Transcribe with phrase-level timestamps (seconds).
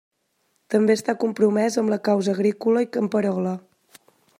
[0.75, 3.57] També està compromès amb la causa agrícola i camperola.